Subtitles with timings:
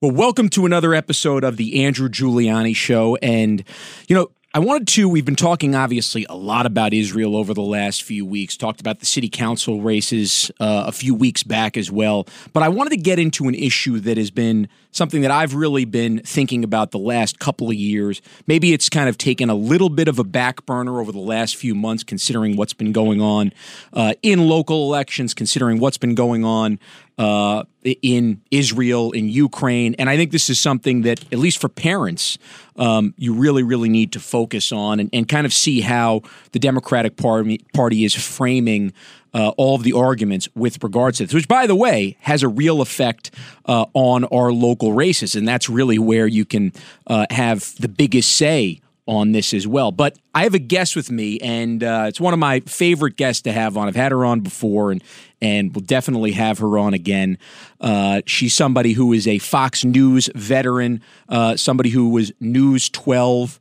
[0.00, 3.16] Well, welcome to another episode of the Andrew Giuliani Show.
[3.16, 3.64] And,
[4.06, 7.62] you know, I wanted to, we've been talking obviously a lot about Israel over the
[7.62, 11.90] last few weeks, talked about the city council races uh, a few weeks back as
[11.90, 12.28] well.
[12.52, 15.84] But I wanted to get into an issue that has been something that I've really
[15.84, 18.22] been thinking about the last couple of years.
[18.46, 21.56] Maybe it's kind of taken a little bit of a back burner over the last
[21.56, 23.52] few months, considering what's been going on
[23.92, 26.78] uh, in local elections, considering what's been going on
[27.18, 27.64] uh,
[28.02, 29.94] in Israel, in Ukraine.
[29.98, 32.38] And I think this is something that, at least for parents,
[32.76, 36.60] um, you really, really need to focus on and, and, kind of see how the
[36.60, 38.92] Democratic Party, party is framing
[39.34, 42.48] uh, all of the arguments with regards to this, which, by the way, has a
[42.48, 43.34] real effect
[43.66, 45.34] uh, on our local races.
[45.34, 46.72] And that's really where you can
[47.08, 49.90] uh, have the biggest say on this as well.
[49.90, 53.42] But I have a guest with me, and uh, it's one of my favorite guests
[53.42, 53.88] to have on.
[53.88, 55.02] I've had her on before, and
[55.40, 57.38] and we'll definitely have her on again.
[57.80, 63.58] Uh, she's somebody who is a Fox News veteran, uh, somebody who was News 12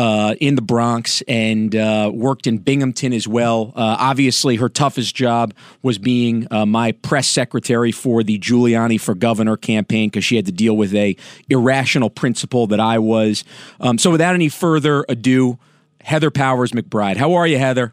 [0.00, 3.72] uh, in the Bronx and uh, worked in Binghamton as well.
[3.76, 9.14] Uh, obviously, her toughest job was being uh, my press secretary for the Giuliani for
[9.14, 11.16] Governor campaign because she had to deal with a
[11.50, 13.44] irrational principal that I was.
[13.78, 15.58] Um, so, without any further ado,
[16.02, 17.16] Heather Powers McBride.
[17.16, 17.92] How are you, Heather?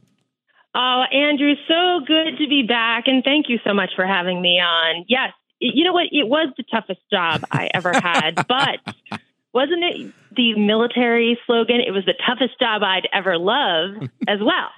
[0.80, 4.60] Oh, Andrew, so good to be back, and thank you so much for having me
[4.60, 5.06] on.
[5.08, 6.06] Yes, you know what?
[6.12, 9.20] It was the toughest job I ever had, but
[9.54, 11.78] wasn't it the military slogan?
[11.80, 14.70] It was the toughest job I'd ever love as well.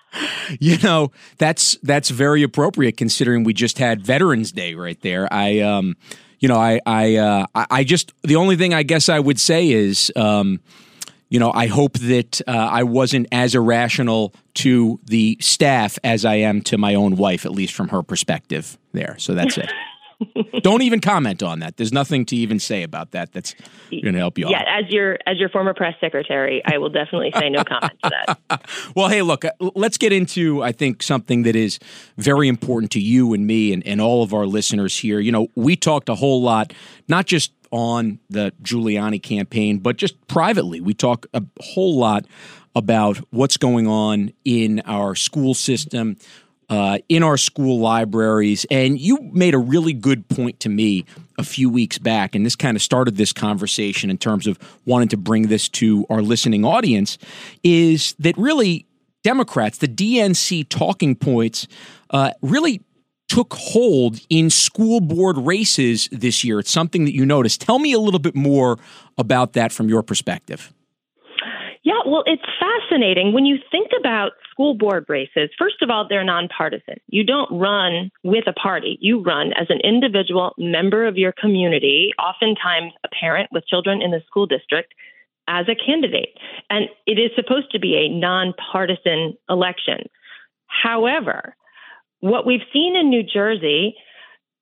[0.62, 5.28] you know, that's that's very appropriate considering we just had Veterans Day right there.
[5.34, 5.98] I um
[6.40, 9.70] you know, I I uh I just the only thing I guess I would say
[9.70, 10.62] is um
[11.30, 16.36] you know, I hope that uh, I wasn't as irrational to the staff as I
[16.36, 19.16] am to my own wife, at least from her perspective there.
[19.20, 19.72] So that's it.
[20.64, 21.78] Don't even comment on that.
[21.78, 23.32] There's nothing to even say about that.
[23.32, 23.56] That's
[23.90, 24.48] going to help you.
[24.48, 24.52] Out.
[24.52, 28.12] Yeah, as your as your former press secretary, I will definitely say no comment to
[28.50, 28.70] that.
[28.96, 31.80] well, hey, look, uh, let's get into I think something that is
[32.18, 35.20] very important to you and me and, and all of our listeners here.
[35.20, 36.74] You know, we talked a whole lot,
[37.08, 40.82] not just on the Giuliani campaign, but just privately.
[40.82, 42.26] We talk a whole lot
[42.76, 46.18] about what's going on in our school system
[46.70, 48.66] uh, in our school libraries.
[48.70, 51.06] And you made a really good point to me
[51.38, 55.08] a few weeks back, and this kind of started this conversation in terms of wanting
[55.10, 57.18] to bring this to our listening audience.
[57.64, 58.86] Is that really
[59.24, 61.68] Democrats, the DNC talking points,
[62.12, 62.82] uh, really
[63.30, 66.60] took hold in school board races this year.
[66.60, 67.62] It's something that you noticed.
[67.62, 68.78] Tell me a little bit more
[69.18, 70.74] about that from your perspective.
[71.84, 73.34] Yeah, well, it's fascinating.
[73.34, 76.96] When you think about school board races, first of all, they're nonpartisan.
[77.08, 82.12] You don't run with a party, you run as an individual member of your community,
[82.20, 84.94] oftentimes a parent with children in the school district,
[85.48, 86.38] as a candidate.
[86.70, 90.10] And it is supposed to be a nonpartisan election.
[90.68, 91.56] However,
[92.22, 93.96] what we've seen in New Jersey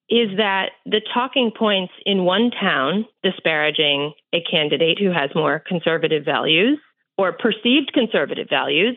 [0.09, 6.23] is that the talking points in one town disparaging a candidate who has more conservative
[6.23, 6.79] values
[7.17, 8.95] or perceived conservative values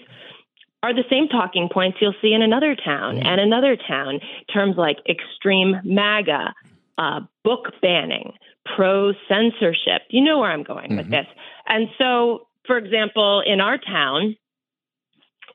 [0.82, 4.20] are the same talking points you'll see in another town and another town.
[4.53, 6.54] Terms like extreme MAGA,
[6.97, 8.32] uh, book banning,
[8.76, 10.03] pro censorship.
[10.09, 10.97] You know where I'm going mm-hmm.
[10.97, 11.26] with this.
[11.66, 14.37] And so, for example, in our town,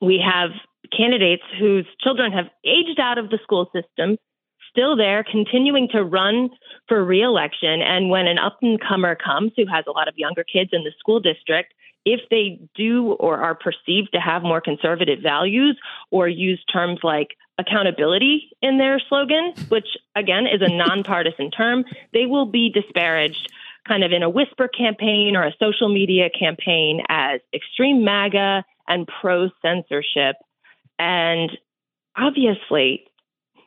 [0.00, 0.50] we have
[0.94, 4.16] candidates whose children have aged out of the school system,
[4.70, 6.50] still there, continuing to run
[6.88, 7.80] for reelection.
[7.82, 10.84] And when an up and comer comes who has a lot of younger kids in
[10.84, 11.72] the school district,
[12.04, 15.76] if they do or are perceived to have more conservative values
[16.10, 22.26] or use terms like accountability in their slogan, which again is a nonpartisan term, they
[22.26, 23.50] will be disparaged
[23.88, 29.08] kind of in a whisper campaign or a social media campaign as extreme MAGA and
[29.20, 30.36] pro censorship.
[30.98, 31.50] And
[32.16, 33.04] obviously,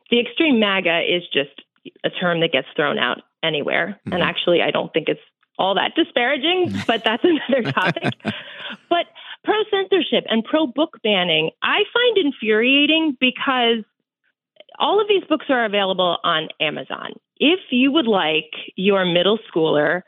[0.10, 1.62] the extreme MAGA is just
[2.04, 4.00] a term that gets thrown out anywhere.
[4.00, 4.14] Mm-hmm.
[4.14, 5.22] And actually, I don't think it's
[5.58, 8.14] all that disparaging, but that's another topic.
[8.90, 9.06] but
[9.44, 13.84] pro censorship and pro book banning, I find infuriating because
[14.78, 17.14] all of these books are available on Amazon.
[17.38, 20.02] If you would like your middle schooler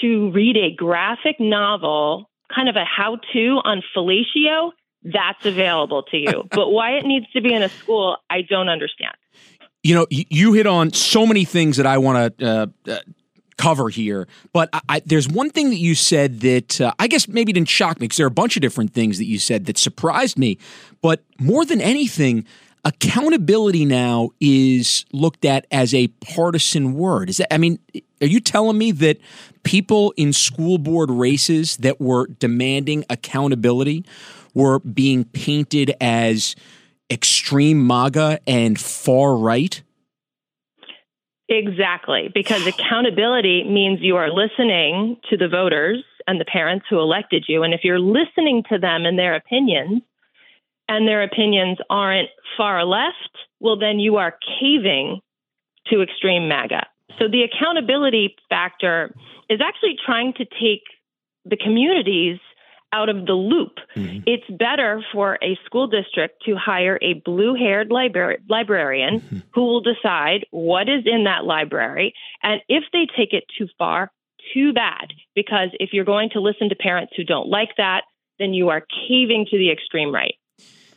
[0.00, 4.72] to read a graphic novel, kind of a how to on fellatio,
[5.02, 6.48] that's available to you.
[6.50, 9.14] but why it needs to be in a school, I don't understand.
[9.82, 12.98] You know, you hit on so many things that I want to uh, uh,
[13.56, 17.28] cover here, but I, I, there's one thing that you said that uh, I guess
[17.28, 19.66] maybe didn't shock me because there are a bunch of different things that you said
[19.66, 20.58] that surprised me.
[21.00, 22.44] But more than anything,
[22.84, 27.30] accountability now is looked at as a partisan word.
[27.30, 27.52] Is that?
[27.54, 27.78] I mean,
[28.20, 29.18] are you telling me that
[29.62, 34.04] people in school board races that were demanding accountability
[34.54, 36.56] were being painted as
[37.10, 39.82] extreme MAGA and far right?
[41.48, 47.46] Exactly, because accountability means you are listening to the voters and the parents who elected
[47.48, 47.62] you.
[47.62, 50.02] And if you're listening to them and their opinions,
[50.88, 55.20] and their opinions aren't far left, well, then you are caving
[55.86, 56.86] to extreme MAGA.
[57.18, 59.14] So the accountability factor
[59.48, 60.82] is actually trying to take
[61.44, 62.38] the communities
[62.92, 63.76] out of the loop.
[63.94, 64.22] Mm-hmm.
[64.26, 69.38] It's better for a school district to hire a blue haired libra- librarian mm-hmm.
[69.52, 72.14] who will decide what is in that library.
[72.42, 74.10] And if they take it too far,
[74.54, 75.12] too bad.
[75.34, 78.02] Because if you're going to listen to parents who don't like that,
[78.38, 80.34] then you are caving to the extreme right.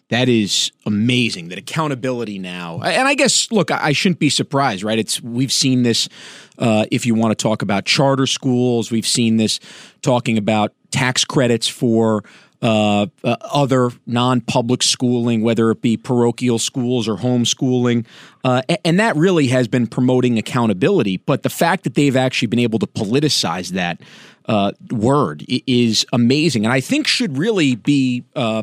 [0.09, 1.47] That is amazing.
[1.49, 4.99] That accountability now, and I guess look, I shouldn't be surprised, right?
[4.99, 6.09] It's we've seen this.
[6.57, 9.61] Uh, if you want to talk about charter schools, we've seen this
[10.01, 12.23] talking about tax credits for
[12.61, 18.05] uh, uh, other non-public schooling, whether it be parochial schools or homeschooling,
[18.43, 21.17] uh, and that really has been promoting accountability.
[21.17, 23.99] But the fact that they've actually been able to politicize that
[24.45, 28.61] uh, word is amazing, and I think should really be uh,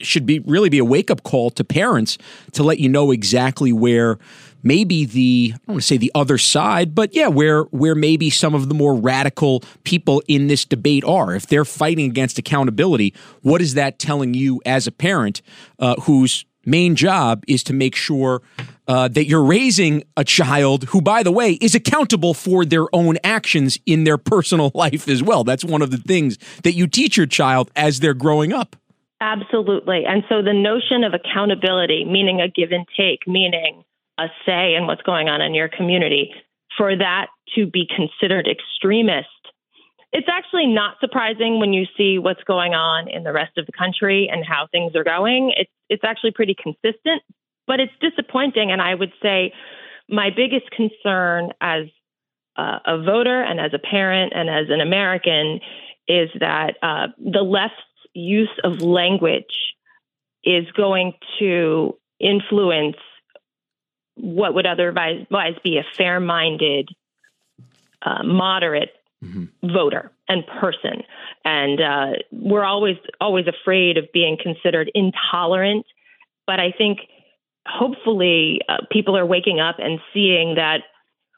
[0.00, 2.18] should be really be a wake up call to parents
[2.52, 4.18] to let you know exactly where
[4.62, 8.30] maybe the I don't want to say the other side, but yeah, where where maybe
[8.30, 11.34] some of the more radical people in this debate are.
[11.34, 15.42] If they're fighting against accountability, what is that telling you as a parent
[15.78, 18.42] uh, whose main job is to make sure
[18.86, 23.16] uh, that you're raising a child who, by the way, is accountable for their own
[23.24, 25.44] actions in their personal life as well.
[25.44, 28.76] That's one of the things that you teach your child as they're growing up.
[29.20, 30.04] Absolutely.
[30.06, 33.84] And so the notion of accountability, meaning a give and take, meaning
[34.20, 36.30] a say in what's going on in your community,
[36.76, 37.26] for that
[37.56, 39.28] to be considered extremist,
[40.12, 43.72] it's actually not surprising when you see what's going on in the rest of the
[43.72, 45.52] country and how things are going.
[45.56, 47.22] It's it's actually pretty consistent,
[47.66, 48.70] but it's disappointing.
[48.70, 49.52] And I would say
[50.08, 51.86] my biggest concern as
[52.56, 55.60] uh, a voter and as a parent and as an American
[56.08, 57.74] is that uh, the left
[58.14, 59.74] use of language
[60.44, 62.96] is going to influence
[64.20, 66.88] what would otherwise be a fair minded,
[68.02, 68.90] uh, moderate
[69.24, 69.44] mm-hmm.
[69.62, 71.02] voter and person.
[71.44, 75.86] And uh, we're always, always afraid of being considered intolerant.
[76.46, 77.00] But I think
[77.66, 80.80] hopefully uh, people are waking up and seeing that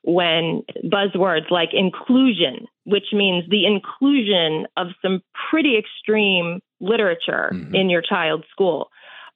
[0.04, 7.74] when buzzwords like inclusion, which means the inclusion of some pretty extreme literature mm-hmm.
[7.74, 8.90] in your child's school,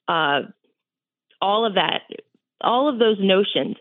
[0.07, 0.41] uh,
[1.41, 2.01] all of that,
[2.61, 3.75] all of those notions,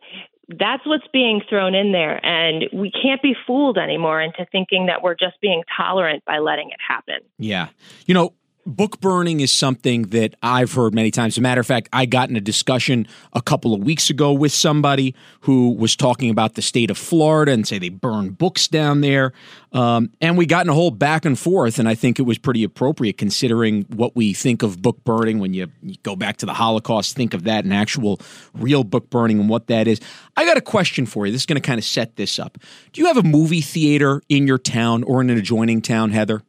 [0.48, 2.24] that's what's being thrown in there.
[2.24, 6.70] And we can't be fooled anymore into thinking that we're just being tolerant by letting
[6.70, 7.20] it happen.
[7.38, 7.68] Yeah.
[8.06, 8.32] You know,
[8.66, 11.34] book burning is something that I've heard many times.
[11.34, 14.32] As a matter of fact, I got in a discussion a couple of weeks ago
[14.32, 18.66] with somebody who was talking about the state of Florida and say they burn books
[18.66, 19.32] down there.
[19.72, 22.38] Um, and we got in a whole back and forth, and I think it was
[22.38, 26.46] pretty appropriate considering what we think of book burning when you, you go back to
[26.46, 28.20] the Holocaust, think of that, an actual
[28.54, 30.00] real book burning and what that is.
[30.36, 31.32] I got a question for you.
[31.32, 32.58] This is going to kind of set this up.
[32.92, 36.42] Do you have a movie theater in your town or in an adjoining town, Heather?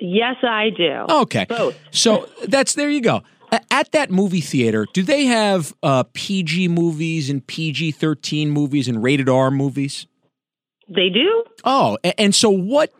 [0.00, 1.06] Yes, I do.
[1.08, 1.46] Okay.
[1.48, 1.76] Both.
[1.90, 3.22] So that's there you go.
[3.70, 9.02] At that movie theater, do they have uh, PG movies and PG 13 movies and
[9.02, 10.06] rated R movies?
[10.88, 11.44] They do.
[11.64, 12.92] Oh, and so what?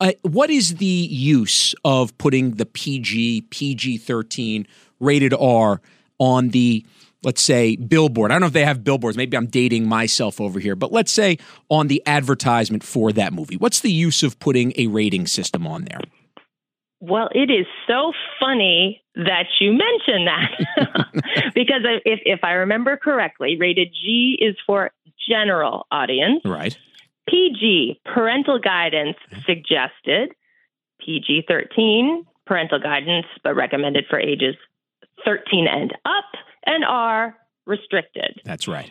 [0.00, 4.66] Uh, what is the use of putting the PG, PG 13,
[4.98, 5.80] rated R
[6.18, 6.84] on the,
[7.22, 8.32] let's say, billboard?
[8.32, 9.16] I don't know if they have billboards.
[9.16, 13.56] Maybe I'm dating myself over here, but let's say on the advertisement for that movie.
[13.56, 16.00] What's the use of putting a rating system on there?
[17.06, 21.12] Well, it is so funny that you mention that
[21.54, 24.90] because if, if I remember correctly, rated G is for
[25.28, 26.40] general audience.
[26.44, 26.76] Right.
[27.28, 30.32] PG, parental guidance suggested.
[31.00, 34.54] PG 13, parental guidance, but recommended for ages
[35.24, 36.24] 13 and up,
[36.66, 38.40] and R, restricted.
[38.44, 38.90] That's right.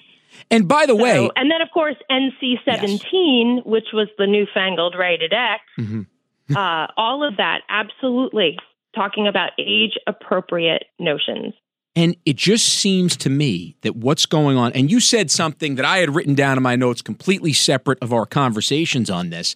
[0.52, 4.96] And by the So- way, and then of course NC 17, which was the newfangled
[4.98, 6.08] rated X, Mhm.
[6.56, 8.58] uh, all of that absolutely
[8.96, 11.54] talking about age appropriate notions.
[11.96, 15.86] And it just seems to me that what's going on, and you said something that
[15.86, 19.54] I had written down in my notes completely separate of our conversations on this.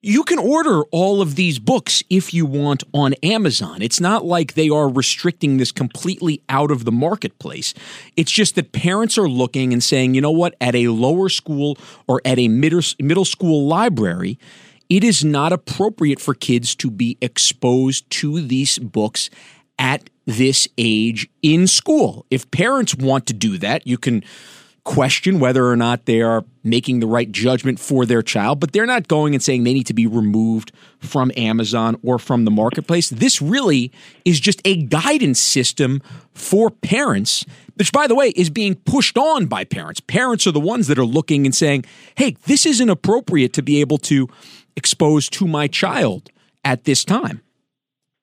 [0.00, 3.80] You can order all of these books if you want on Amazon.
[3.80, 7.72] It's not like they are restricting this completely out of the marketplace.
[8.14, 11.78] It's just that parents are looking and saying, you know what, at a lower school
[12.06, 14.38] or at a middle, middle school library,
[14.88, 19.30] it is not appropriate for kids to be exposed to these books
[19.78, 22.26] at this age in school.
[22.30, 24.24] If parents want to do that, you can
[24.84, 28.84] question whether or not they are making the right judgment for their child, but they're
[28.84, 33.08] not going and saying they need to be removed from Amazon or from the marketplace.
[33.08, 33.90] This really
[34.26, 36.02] is just a guidance system
[36.34, 40.00] for parents, which, by the way, is being pushed on by parents.
[40.00, 41.86] Parents are the ones that are looking and saying,
[42.16, 44.28] hey, this isn't appropriate to be able to
[44.76, 46.30] expose to my child
[46.64, 47.42] at this time.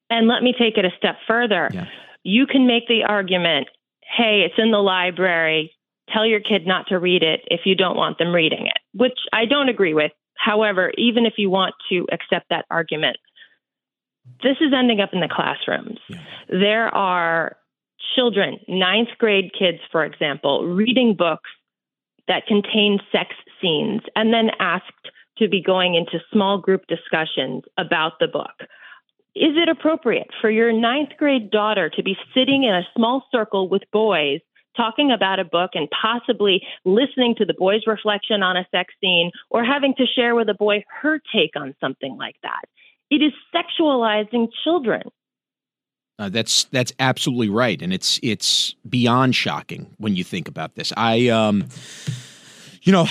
[0.09, 1.69] And let me take it a step further.
[1.73, 1.87] Yeah.
[2.23, 3.67] You can make the argument,
[4.01, 5.73] hey, it's in the library.
[6.13, 9.17] Tell your kid not to read it if you don't want them reading it, which
[9.31, 10.11] I don't agree with.
[10.35, 13.17] However, even if you want to accept that argument,
[14.43, 15.99] this is ending up in the classrooms.
[16.49, 17.55] There are
[18.15, 21.49] children, ninth grade kids, for example, reading books
[22.27, 23.29] that contain sex
[23.61, 24.85] scenes and then asked
[25.41, 28.53] to be going into small group discussions about the book.
[29.33, 33.69] Is it appropriate for your ninth grade daughter to be sitting in a small circle
[33.69, 34.41] with boys
[34.75, 39.31] talking about a book and possibly listening to the boy's reflection on a sex scene
[39.49, 42.61] or having to share with a boy her take on something like that?
[43.09, 45.03] It is sexualizing children.
[46.19, 50.93] Uh, that's that's absolutely right, and it's it's beyond shocking when you think about this.
[50.95, 51.67] I, um,
[52.81, 53.05] you know,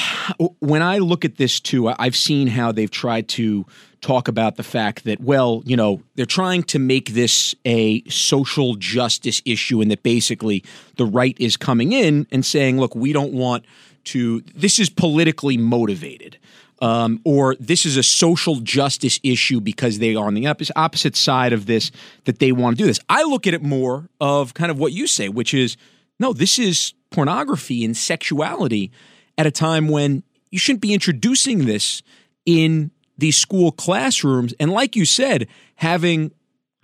[0.58, 3.64] when I look at this too, I've seen how they've tried to
[4.00, 8.74] talk about the fact that, well, you know, they're trying to make this a social
[8.74, 10.64] justice issue, and that basically
[10.96, 13.64] the right is coming in and saying, look, we don't want
[14.04, 14.40] to.
[14.54, 16.38] This is politically motivated
[16.82, 20.46] um, or this is a social justice issue because they are on the
[20.76, 21.90] opposite side of this
[22.24, 23.00] that they want to do this.
[23.08, 25.76] I look at it more of kind of what you say, which is
[26.18, 28.90] no, this is pornography and sexuality
[29.38, 32.02] at a time when you shouldn't be introducing this
[32.44, 34.54] in these school classrooms.
[34.58, 35.46] And like you said,
[35.76, 36.32] having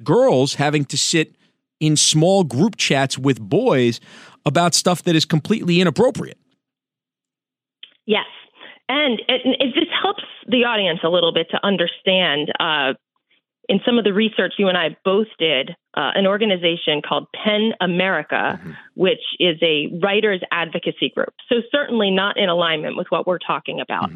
[0.02, 1.34] girls having to sit
[1.80, 4.00] in small group chats with boys
[4.44, 6.38] about stuff that is completely inappropriate.
[8.06, 8.26] Yes.
[8.88, 12.52] And it, it, this helps the audience a little bit to understand.
[12.60, 12.94] Uh,
[13.68, 17.72] in some of the research you and I both did, uh, an organization called Pen
[17.80, 18.60] America,
[18.94, 21.34] which is a writers advocacy group.
[21.48, 24.10] So, certainly not in alignment with what we're talking about.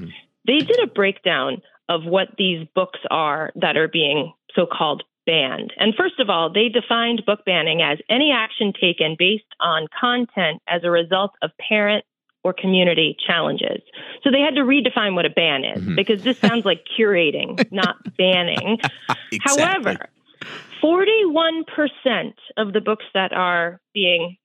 [0.47, 5.73] They did a breakdown of what these books are that are being so called banned.
[5.77, 10.63] And first of all, they defined book banning as any action taken based on content
[10.69, 12.05] as a result of parent
[12.43, 13.83] or community challenges.
[14.23, 15.95] So they had to redefine what a ban is mm-hmm.
[15.95, 18.79] because this sounds like curating, not banning.
[19.43, 20.09] However,
[20.83, 21.65] 41%
[22.57, 24.37] of the books that are being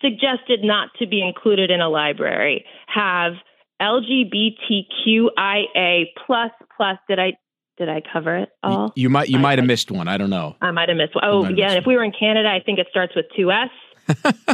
[0.00, 3.34] suggested not to be included in a library have
[3.80, 5.26] LGBTQIA
[6.26, 6.98] plus plus.
[7.08, 7.32] Did I
[7.78, 8.92] did I cover it all?
[8.96, 10.08] You might you I- might have missed one.
[10.08, 10.56] I don't know.
[10.60, 11.24] I might have missed one.
[11.24, 11.72] Oh, yeah.
[11.72, 13.68] If we were in Canada, I think it starts with two S.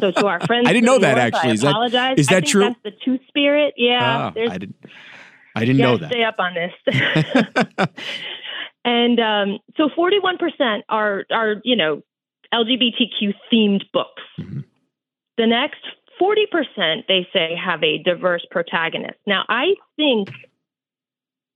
[0.01, 1.51] so to our friends, I didn't know that, north, actually.
[1.51, 2.15] I Is that- apologize.
[2.19, 2.63] is I that true?
[2.65, 3.75] That's the Two Spirit.
[3.77, 4.77] Yeah, Ah, I didn't
[5.55, 6.11] I didn't know that.
[6.11, 6.73] Stay up on this.
[8.85, 12.03] and um, so 41% are are you know
[12.55, 14.23] LGBTQ themed books.
[14.41, 14.65] Mhm.
[15.39, 15.81] The next
[16.21, 19.19] 40% they say have a diverse protagonist.
[19.27, 20.29] Now I think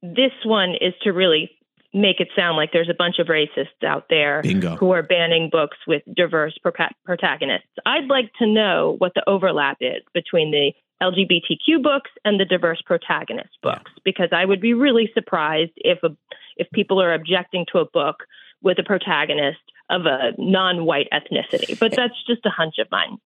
[0.02, 1.50] this one is to really
[1.96, 4.76] make it sound like there's a bunch of racists out there Bingo.
[4.76, 7.68] who are banning books with diverse protagonists.
[7.86, 10.72] I'd like to know what the overlap is between the
[11.02, 16.14] LGBTQ books and the diverse protagonist books because I would be really surprised if a,
[16.56, 18.24] if people are objecting to a book
[18.62, 21.78] with a protagonist of a non-white ethnicity.
[21.78, 21.96] But eh.
[21.96, 23.18] that's just a hunch of mine.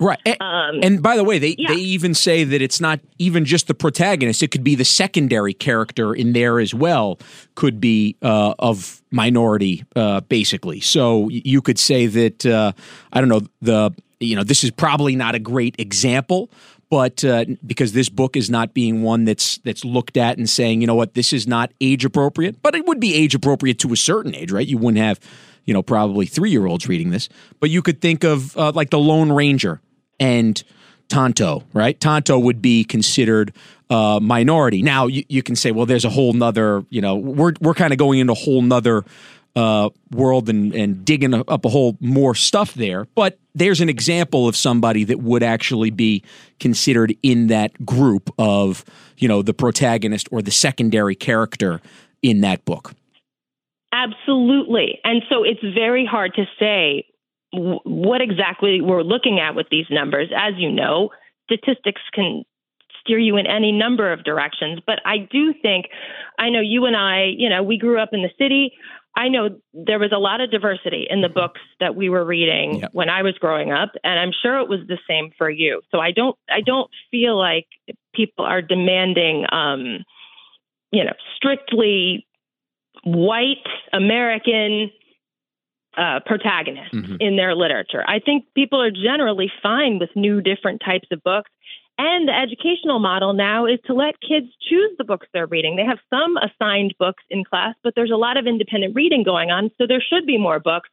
[0.00, 0.18] Right.
[0.26, 1.74] A- Um, And by the way, they, Yeah.
[1.74, 5.52] they even say that it's not even just the protagonist; it could be the secondary
[5.52, 7.18] character in there as well.
[7.56, 10.80] Could be uh, of minority, uh, basically.
[10.80, 12.72] So you could say that uh,
[13.12, 13.90] I don't know the
[14.20, 16.48] you know this is probably not a great example,
[16.90, 20.80] but uh, because this book is not being one that's that's looked at and saying
[20.80, 23.92] you know what this is not age appropriate, but it would be age appropriate to
[23.92, 24.66] a certain age, right?
[24.68, 25.18] You wouldn't have
[25.64, 27.28] you know probably three year olds reading this,
[27.58, 29.80] but you could think of uh, like the Lone Ranger
[30.20, 30.62] and
[31.08, 31.98] Tonto, right?
[31.98, 33.52] Tonto would be considered
[33.90, 34.82] uh, minority.
[34.82, 37.92] Now you, you can say, well, there's a whole nother, you know, we're we're kind
[37.92, 39.04] of going into a whole nother
[39.56, 43.06] uh, world and, and digging up a whole more stuff there.
[43.14, 46.22] But there's an example of somebody that would actually be
[46.60, 48.84] considered in that group of,
[49.16, 51.80] you know, the protagonist or the secondary character
[52.22, 52.92] in that book.
[53.92, 55.00] Absolutely.
[55.02, 57.06] And so it's very hard to say
[57.52, 60.30] what exactly we're looking at with these numbers.
[60.36, 61.10] As you know,
[61.50, 62.44] statistics can
[63.00, 64.80] steer you in any number of directions.
[64.86, 65.86] But I do think,
[66.38, 68.72] I know you and I, you know, we grew up in the city.
[69.16, 72.84] I know there was a lot of diversity in the books that we were reading
[72.92, 75.80] when I was growing up, and I'm sure it was the same for you.
[75.90, 77.66] So I don't, I don't feel like
[78.14, 80.04] people are demanding, um,
[80.92, 82.26] you know, strictly
[83.04, 84.90] white American
[85.98, 87.16] uh, protagonists mm-hmm.
[87.18, 88.04] in their literature.
[88.06, 91.50] I think people are generally fine with new, different types of books.
[92.00, 95.74] And the educational model now is to let kids choose the books they're reading.
[95.74, 99.50] They have some assigned books in class, but there's a lot of independent reading going
[99.50, 100.88] on, so there should be more books.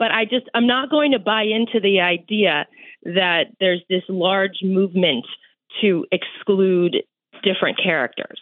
[0.00, 2.66] But I just, I'm not going to buy into the idea
[3.04, 5.24] that there's this large movement
[5.80, 6.96] to exclude
[7.44, 8.40] different characters.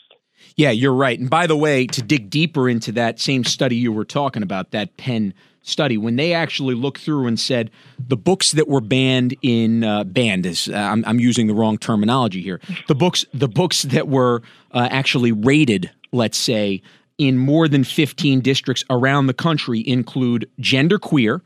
[0.56, 1.20] Yeah, you're right.
[1.20, 4.70] And by the way, to dig deeper into that same study you were talking about,
[4.70, 5.34] that Pen
[5.70, 10.04] study, when they actually looked through and said the books that were banned in uh,
[10.04, 12.60] banned is uh, I'm, I'm, using the wrong terminology here.
[12.88, 16.82] The books the books that were uh, actually rated, let's say,
[17.20, 21.42] in more than 15 districts around the country include Genderqueer,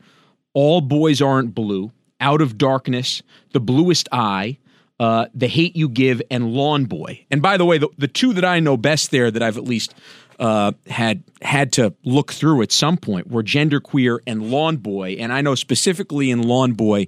[0.53, 1.91] All Boys Aren't Blue,
[2.21, 4.57] Out of Darkness, The Bluest Eye,
[5.01, 7.25] uh, The Hate You Give, and Lawn Boy.
[7.29, 9.65] And by the way, the, the two that I know best there that I've at
[9.65, 9.93] least
[10.39, 15.11] uh, had had to look through at some point were Genderqueer and Lawn Boy.
[15.19, 17.07] And I know specifically in Lawn Boy,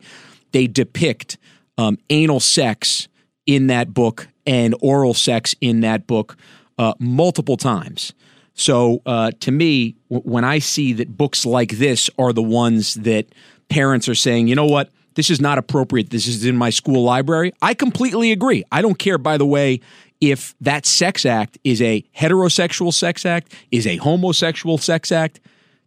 [0.51, 1.37] they depict
[1.77, 3.07] um, anal sex
[3.45, 6.37] in that book and oral sex in that book
[6.77, 8.13] uh, multiple times.
[8.53, 12.95] So uh, to me, w- when I see that books like this are the ones
[12.95, 13.27] that
[13.69, 16.11] parents are saying, you know what, this is not appropriate.
[16.11, 17.51] This is in my school library.
[17.61, 18.63] I completely agree.
[18.71, 19.81] I don't care, by the way,
[20.21, 25.39] if that sex act is a heterosexual sex act, is a homosexual sex act.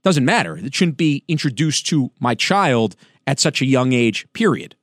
[0.03, 0.57] Doesn't matter.
[0.57, 4.75] It shouldn't be introduced to my child at such a young age, period.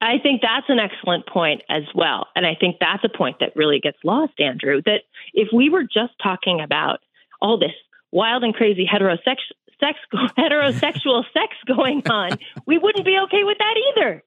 [0.00, 2.26] I think that's an excellent point as well.
[2.34, 5.84] And I think that's a point that really gets lost, Andrew, that if we were
[5.84, 7.00] just talking about
[7.40, 7.72] all this
[8.12, 9.98] wild and crazy heterosexual sex
[10.38, 12.30] heterosexual sex going on,
[12.66, 14.22] we wouldn't be okay with that either.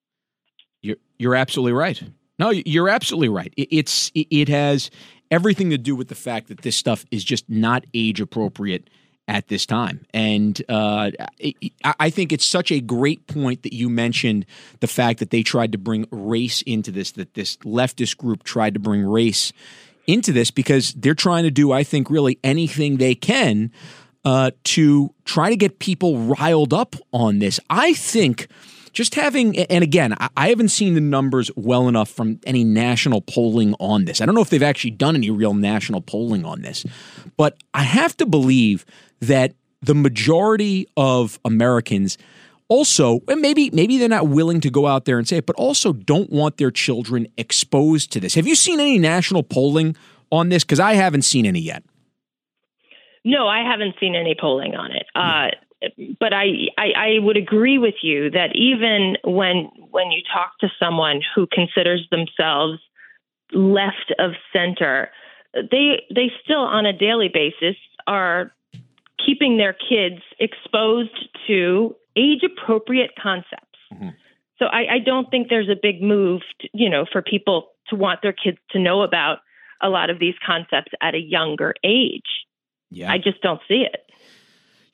[0.81, 2.01] You're you're absolutely right.
[2.39, 3.53] No, you're absolutely right.
[3.57, 4.89] It's it has
[5.29, 8.89] everything to do with the fact that this stuff is just not age appropriate
[9.27, 10.05] at this time.
[10.11, 11.11] And uh,
[11.83, 14.47] I think it's such a great point that you mentioned
[14.79, 18.73] the fact that they tried to bring race into this, that this leftist group tried
[18.73, 19.53] to bring race
[20.07, 23.71] into this because they're trying to do, I think, really anything they can
[24.25, 27.59] uh, to try to get people riled up on this.
[27.69, 28.47] I think
[28.91, 33.73] just having, and again, I haven't seen the numbers well enough from any national polling
[33.79, 34.21] on this.
[34.21, 36.85] I don't know if they've actually done any real national polling on this,
[37.37, 38.85] but I have to believe
[39.21, 42.17] that the majority of Americans
[42.67, 45.55] also and maybe maybe they're not willing to go out there and say it but
[45.55, 48.35] also don't want their children exposed to this.
[48.35, 49.95] Have you seen any national polling
[50.31, 50.63] on this?
[50.63, 51.83] Because i haven't seen any yet.
[53.25, 55.05] No i haven't seen any polling on it.
[55.15, 55.47] Uh,
[56.19, 60.67] but I, I, I would agree with you that even when when you talk to
[60.79, 62.79] someone who considers themselves
[63.53, 65.09] left of center,
[65.53, 68.51] they they still on a daily basis are
[69.25, 73.79] keeping their kids exposed to age appropriate concepts.
[73.93, 74.09] Mm-hmm.
[74.57, 77.95] So I, I don't think there's a big move, to, you know, for people to
[77.95, 79.39] want their kids to know about
[79.81, 82.27] a lot of these concepts at a younger age.
[82.91, 83.11] Yeah.
[83.11, 84.08] I just don't see it.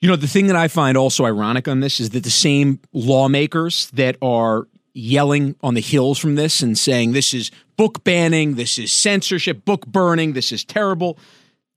[0.00, 2.80] You know, the thing that I find also ironic on this is that the same
[2.92, 8.54] lawmakers that are yelling on the hills from this and saying this is book banning,
[8.54, 11.18] this is censorship, book burning, this is terrible.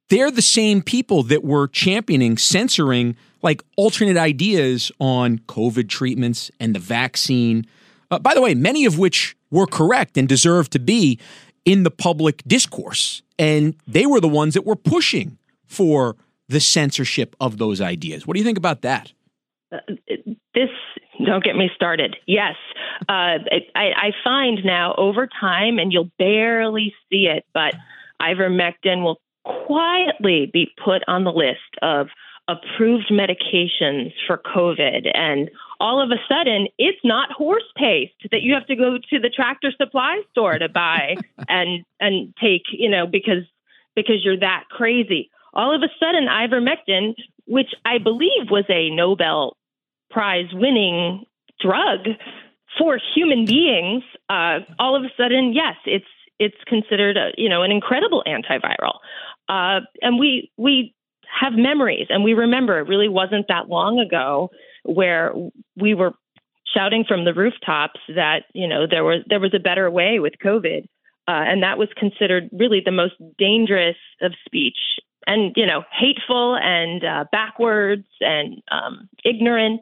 [0.10, 6.76] They're the same people that were championing censoring like alternate ideas on COVID treatments and
[6.76, 7.66] the vaccine.
[8.12, 11.20] Uh, by the way, many of which were correct and deserve to be
[11.66, 13.22] in the public discourse.
[13.38, 16.16] And they were the ones that were pushing for
[16.50, 18.28] the censorship of those ideas.
[18.28, 19.14] What do you think about that?
[19.72, 19.78] Uh,
[20.54, 20.70] this
[21.26, 22.16] don't get me started.
[22.26, 22.56] Yes,
[23.08, 23.38] uh,
[23.76, 27.76] I, I, find now over time, and you'll barely see it, but
[28.22, 32.08] ivermectin will quietly be put on the list of
[32.48, 35.08] approved medications for COVID.
[35.14, 39.20] And all of a sudden, it's not horse paste that you have to go to
[39.20, 41.16] the tractor supply store to buy
[41.48, 43.44] and and take, you know, because
[43.96, 45.30] because you're that crazy.
[45.54, 49.56] All of a sudden, ivermectin, which I believe was a Nobel
[50.12, 51.26] Prize winning
[51.60, 52.08] drug
[52.78, 56.06] for human beings, uh, all of a sudden, yes, it's
[56.40, 59.00] it's considered a, you know an incredible antiviral.
[59.48, 60.94] Uh, and we we
[61.42, 64.50] have memories and we remember it really wasn't that long ago
[64.84, 65.34] where
[65.76, 66.14] we were
[66.76, 70.34] shouting from the rooftops that you know there was there was a better way with
[70.44, 70.84] COVID,
[71.28, 74.78] uh, and that was considered really the most dangerous of speech,
[75.28, 79.82] and you know hateful and uh, backwards and um, ignorant.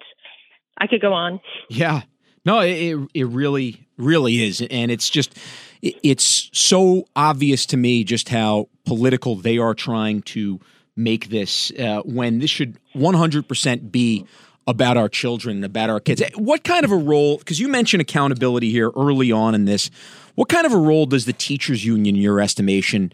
[0.79, 1.39] I could go on.
[1.69, 2.01] Yeah,
[2.45, 5.37] no, it it really really is, and it's just
[5.81, 10.59] it's so obvious to me just how political they are trying to
[10.95, 14.25] make this uh, when this should 100% be
[14.67, 16.21] about our children, and about our kids.
[16.35, 19.89] What kind of a role, because you mentioned accountability here early on in this,
[20.35, 23.13] what kind of a role does the teachers union, your estimation,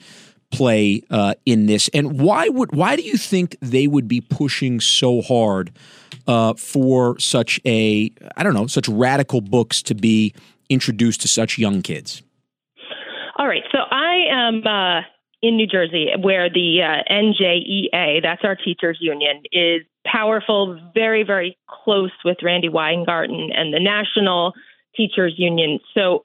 [0.54, 1.90] play uh, in this?
[1.94, 5.72] And why would why do you think they would be pushing so hard
[6.28, 10.34] uh, for such a I don't know such radical books to be
[10.70, 12.22] introduced to such young kids?
[13.38, 15.02] All right, so I am uh,
[15.42, 21.58] in New Jersey, where the uh, NJEA, that's our teachers union, is powerful, very, very
[21.68, 24.54] close with Randi Weingarten and the National
[24.96, 25.80] Teachers Union.
[25.94, 26.24] So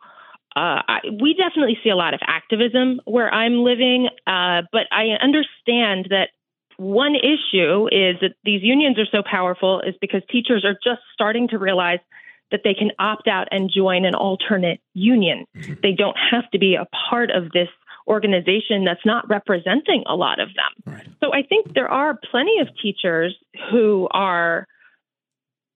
[0.59, 5.11] uh, I, we definitely see a lot of activism where I'm living, uh, but I
[5.23, 6.31] understand that
[6.79, 11.47] one issue is that these unions are so powerful is because teachers are just starting
[11.49, 12.01] to realize
[12.51, 15.45] that they can opt out and join an alternate union.
[15.57, 15.75] Mm-hmm.
[15.81, 17.69] They don't have to be a part of this
[18.09, 20.95] organization that's not representing a lot of them.
[20.95, 21.07] Right.
[21.21, 23.37] So I think there are plenty of teachers
[23.71, 24.67] who are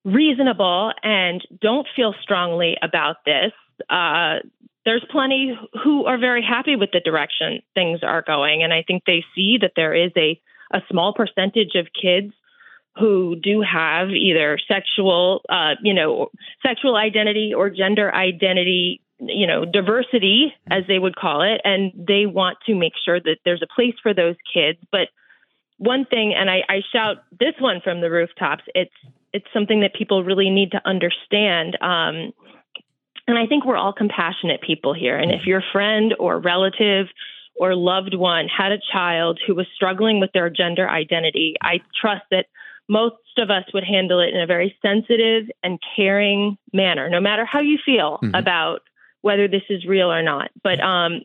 [0.05, 3.53] reasonable and don't feel strongly about this.
[3.89, 4.39] Uh,
[4.85, 8.63] there's plenty who are very happy with the direction things are going.
[8.63, 10.41] And I think they see that there is a,
[10.73, 12.33] a small percentage of kids
[12.99, 16.31] who do have either sexual, uh, you know,
[16.67, 22.27] sexual identity or gender identity you know, diversity, as they would call it, and they
[22.27, 24.79] want to make sure that there's a place for those kids.
[24.91, 25.09] But
[25.79, 28.95] one thing, and I, I shout this one from the rooftops, it's
[29.33, 31.79] it's something that people really need to understand.
[31.81, 32.33] Um,
[33.27, 35.17] and I think we're all compassionate people here.
[35.17, 37.07] And if your friend or relative
[37.55, 42.25] or loved one had a child who was struggling with their gender identity, I trust
[42.31, 42.47] that
[42.89, 47.45] most of us would handle it in a very sensitive and caring manner, no matter
[47.45, 48.35] how you feel mm-hmm.
[48.35, 48.81] about
[49.21, 50.51] whether this is real or not.
[50.63, 51.23] But um,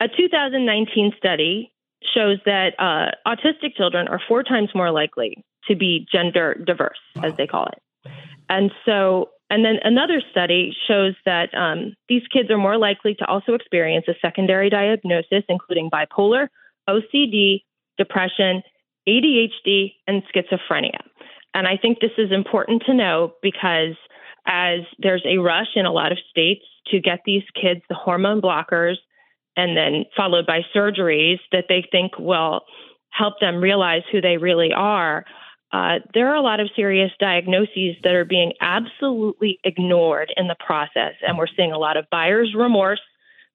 [0.00, 1.72] a 2019 study
[2.14, 7.24] shows that uh, autistic children are four times more likely to be gender diverse, wow.
[7.24, 8.10] as they call it.
[8.48, 13.26] And so, and then another study shows that um, these kids are more likely to
[13.26, 16.48] also experience a secondary diagnosis, including bipolar,
[16.88, 17.62] OCD,
[17.98, 18.62] depression,
[19.08, 21.00] ADHD, and schizophrenia.
[21.52, 23.96] And I think this is important to know because
[24.46, 28.40] as there's a rush in a lot of states to get these kids the hormone
[28.40, 28.96] blockers
[29.56, 32.62] and then followed by surgeries that they think will
[33.10, 35.24] help them realize who they really are.
[35.74, 40.54] Uh, there are a lot of serious diagnoses that are being absolutely ignored in the
[40.64, 41.14] process.
[41.26, 43.00] And we're seeing a lot of buyer's remorse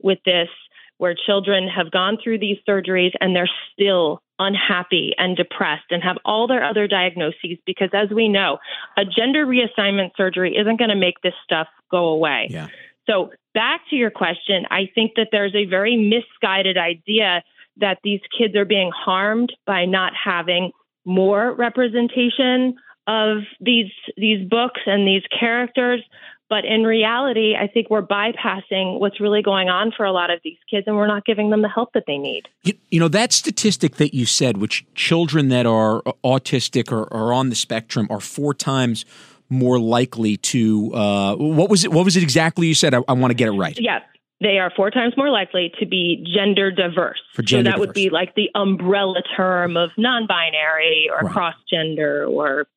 [0.02, 0.50] with this,
[0.98, 6.18] where children have gone through these surgeries and they're still unhappy and depressed and have
[6.26, 8.58] all their other diagnoses because, as we know,
[8.98, 12.48] a gender reassignment surgery isn't going to make this stuff go away.
[12.50, 12.68] Yeah.
[13.10, 17.44] So, back to your question, I think that there's a very misguided idea
[17.78, 20.74] that these kids are being harmed by not having
[21.06, 22.76] more representation
[23.08, 26.02] of these these books and these characters
[26.50, 30.40] but in reality i think we're bypassing what's really going on for a lot of
[30.44, 33.08] these kids and we're not giving them the help that they need you, you know
[33.08, 38.06] that statistic that you said which children that are autistic or, or on the spectrum
[38.10, 39.06] are four times
[39.50, 41.92] more likely to uh, what was it?
[41.92, 42.94] What was it exactly you said?
[42.94, 43.78] I, I want to get it right.
[43.80, 44.00] Yeah,
[44.42, 47.20] they are four times more likely to be gender diverse.
[47.34, 47.88] For gender so that diverse.
[47.88, 51.34] would be like the umbrella term of non-binary or right.
[51.34, 52.68] cross-gender or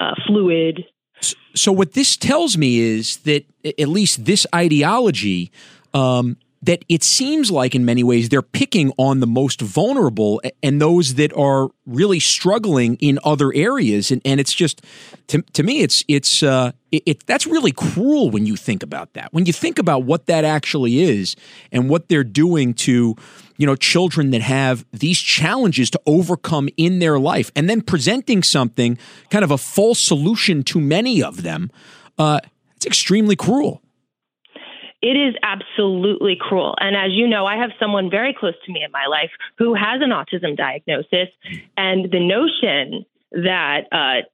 [0.00, 0.84] uh, fluid.
[1.20, 3.44] So, so, what this tells me is that
[3.78, 5.52] at least this ideology
[5.94, 10.80] um, that it seems like in many ways they're picking on the most vulnerable and
[10.80, 14.82] those that are really struggling in other areas and, and it's just
[15.26, 19.12] to, to me it's it's uh, it, it, that's really cruel when you think about
[19.14, 21.36] that when you think about what that actually is
[21.72, 23.16] and what they're doing to
[23.62, 28.42] you know, children that have these challenges to overcome in their life and then presenting
[28.42, 28.98] something,
[29.30, 31.70] kind of a false solution to many of them,
[32.18, 32.40] uh,
[32.74, 33.80] it's extremely cruel.
[35.02, 36.76] It is absolutely cruel.
[36.78, 39.74] And as you know, I have someone very close to me in my life who
[39.74, 41.28] has an autism diagnosis.
[41.76, 44.26] And the notion that uh,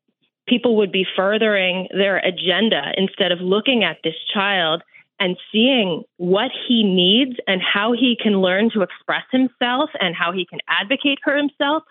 [0.46, 4.82] people would be furthering their agenda instead of looking at this child
[5.20, 10.32] and seeing what he needs and how he can learn to express himself and how
[10.32, 11.82] he can advocate for himself,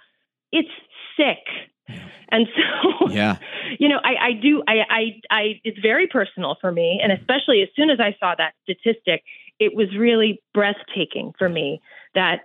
[0.51, 0.69] it's
[1.17, 1.99] sick.
[2.29, 3.37] And so, yeah,
[3.79, 6.99] you know, I, I do, I, I, I, it's very personal for me.
[7.01, 7.21] And mm-hmm.
[7.21, 9.23] especially as soon as I saw that statistic,
[9.59, 11.81] it was really breathtaking for me
[12.13, 12.41] that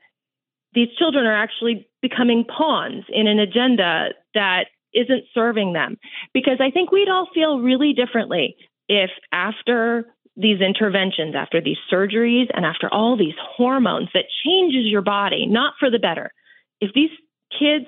[0.75, 5.99] these children are actually becoming pawns in an agenda that isn't serving them.
[6.33, 8.57] Because I think we'd all feel really differently
[8.89, 10.07] if after
[10.37, 15.75] these interventions, after these surgeries, and after all these hormones that changes your body, not
[15.79, 16.33] for the better,
[16.81, 17.11] if these
[17.59, 17.87] kids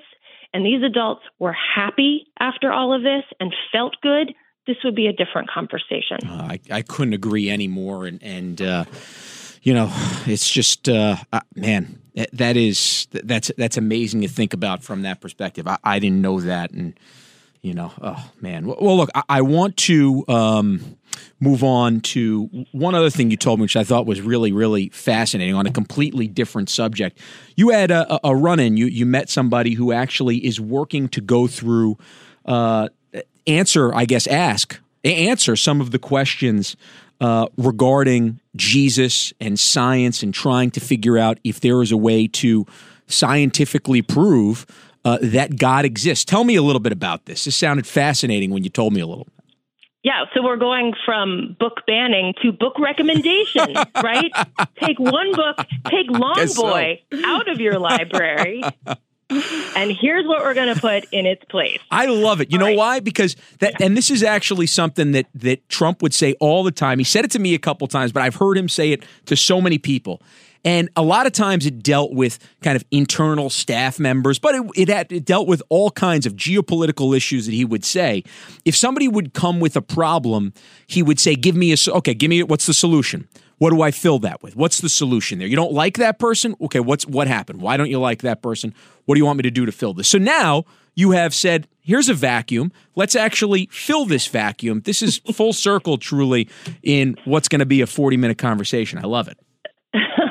[0.55, 4.33] and these adults were happy after all of this and felt good,
[4.65, 6.17] this would be a different conversation.
[6.25, 8.05] Uh, I, I couldn't agree anymore.
[8.05, 8.85] And, and uh,
[9.61, 9.91] you know,
[10.25, 11.17] it's just, uh,
[11.55, 15.67] man, that is, that's, that's amazing to think about from that perspective.
[15.67, 16.71] I, I didn't know that.
[16.71, 16.97] And,
[17.61, 18.65] you know, oh man.
[18.65, 20.97] Well, look, I, I want to um,
[21.39, 24.89] move on to one other thing you told me, which I thought was really, really
[24.89, 27.19] fascinating on a completely different subject.
[27.55, 28.77] You had a, a run in.
[28.77, 31.97] You you met somebody who actually is working to go through,
[32.45, 32.89] uh,
[33.45, 36.75] answer, I guess, ask answer some of the questions
[37.21, 42.27] uh, regarding Jesus and science, and trying to figure out if there is a way
[42.27, 42.65] to
[43.07, 44.65] scientifically prove
[45.05, 46.25] uh, that God exists.
[46.25, 47.45] Tell me a little bit about this.
[47.45, 49.27] This sounded fascinating when you told me a little.
[50.05, 54.31] Yeah, so we're going from book banning to book recommendation, right?
[54.79, 55.57] Take one book,
[55.89, 57.25] take Lawn Boy so.
[57.25, 58.61] out of your library.
[59.31, 61.79] and here's what we're going to put in its place.
[61.89, 62.51] I love it.
[62.51, 62.77] You all know right.
[62.77, 62.99] why?
[62.99, 63.87] Because that, yeah.
[63.87, 66.99] and this is actually something that that Trump would say all the time.
[66.99, 69.35] He said it to me a couple times, but I've heard him say it to
[69.35, 70.21] so many people.
[70.65, 74.63] And a lot of times it dealt with kind of internal staff members, but it,
[74.75, 78.23] it, had, it dealt with all kinds of geopolitical issues that he would say.
[78.65, 80.53] If somebody would come with a problem,
[80.87, 83.27] he would say, Give me a, okay, give me, what's the solution?
[83.57, 84.55] What do I fill that with?
[84.55, 85.47] What's the solution there?
[85.47, 86.55] You don't like that person?
[86.59, 87.61] Okay, what's what happened?
[87.61, 88.73] Why don't you like that person?
[89.05, 90.09] What do you want me to do to fill this?
[90.09, 92.71] So now you have said, here's a vacuum.
[92.95, 94.81] Let's actually fill this vacuum.
[94.81, 96.49] This is full circle, truly,
[96.83, 98.99] in what's going to be a 40 minute conversation.
[98.99, 99.39] I love it.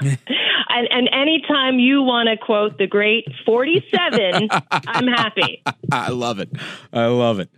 [0.68, 5.62] and, and anytime you want to quote the great 47, I'm happy.
[5.92, 6.50] I love it.
[6.92, 7.50] I love it.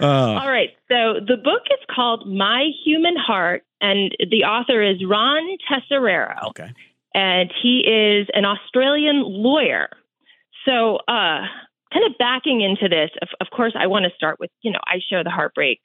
[0.00, 0.70] Uh, All right.
[0.88, 6.48] So the book is called My Human Heart, and the author is Ron Tesoriero.
[6.48, 6.72] Okay.
[7.14, 9.88] And he is an Australian lawyer.
[10.66, 11.46] So, uh,
[11.92, 14.78] kind of backing into this, of, of course, I want to start with, you know,
[14.84, 15.80] I share the heartbreak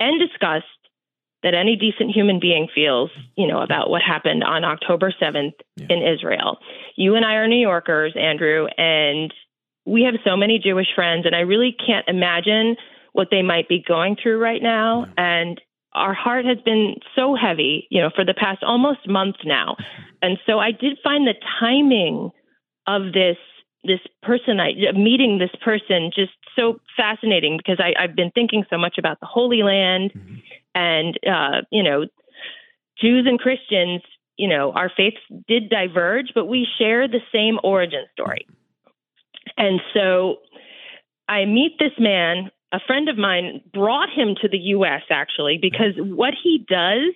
[0.00, 0.64] and disgust
[1.42, 5.86] that any decent human being feels, you know, about what happened on October 7th yeah.
[5.88, 6.58] in Israel.
[6.96, 9.32] You and I are New Yorkers, Andrew, and
[9.84, 12.76] we have so many Jewish friends, and I really can't imagine
[13.12, 15.06] what they might be going through right now.
[15.06, 15.12] Yeah.
[15.16, 15.60] And
[15.94, 19.76] our heart has been so heavy, you know, for the past almost month now.
[20.24, 22.30] And so I did find the timing
[22.86, 23.36] of this
[23.82, 28.78] this person I meeting this person just so fascinating because I, I've been thinking so
[28.78, 30.36] much about the Holy Land mm-hmm
[30.74, 32.06] and uh, you know,
[33.00, 34.02] Jews and Christians,
[34.36, 38.46] you know, our faiths did diverge, but we share the same origin story.
[39.56, 40.36] And so
[41.28, 42.50] I meet this man.
[42.72, 45.02] A friend of mine brought him to the U.S.
[45.10, 47.12] actually because what he does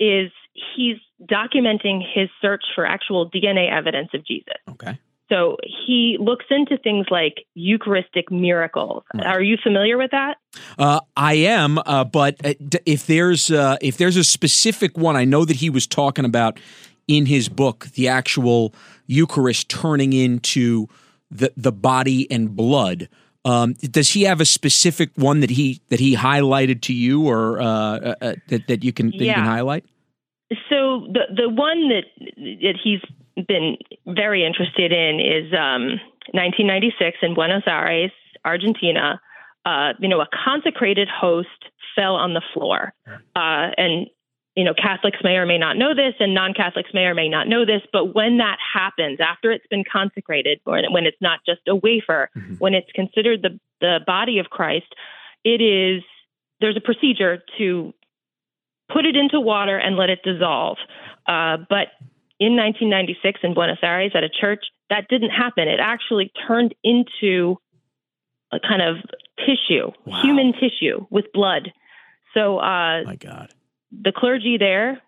[0.00, 0.32] is
[0.74, 4.56] he's documenting his search for actual DNA evidence of Jesus.
[4.68, 4.98] Okay.
[5.28, 9.02] So he looks into things like Eucharistic miracles.
[9.14, 9.26] Right.
[9.26, 10.38] Are you familiar with that?
[10.78, 12.54] Uh, I am, uh, but uh,
[12.86, 16.58] if there's uh, if there's a specific one, I know that he was talking about
[17.06, 18.74] in his book the actual
[19.06, 20.88] Eucharist turning into
[21.30, 23.08] the the body and blood.
[23.44, 27.60] Um, does he have a specific one that he that he highlighted to you, or
[27.60, 29.26] uh, uh, that that you can that yeah.
[29.26, 29.84] you can highlight?
[30.70, 33.00] So the the one that that he's
[33.46, 36.00] been very interested in is um,
[36.32, 38.12] 1996 in Buenos Aires,
[38.44, 39.20] Argentina.
[39.64, 41.48] Uh, you know, a consecrated host
[41.94, 44.06] fell on the floor, uh, and
[44.54, 47.46] you know, Catholics may or may not know this, and non-Catholics may or may not
[47.46, 47.82] know this.
[47.92, 52.28] But when that happens, after it's been consecrated, or when it's not just a wafer,
[52.36, 52.54] mm-hmm.
[52.54, 54.92] when it's considered the the body of Christ,
[55.44, 56.02] it is
[56.60, 57.94] there's a procedure to
[58.92, 60.78] put it into water and let it dissolve.
[61.26, 61.88] Uh, but
[62.40, 65.68] in 1996 in Buenos Aires at a church, that didn't happen.
[65.68, 67.56] It actually turned into
[68.52, 68.96] a kind of
[69.38, 70.22] tissue, wow.
[70.22, 71.72] human tissue with blood.
[72.34, 73.52] So, uh, my God,
[73.90, 75.02] the clergy there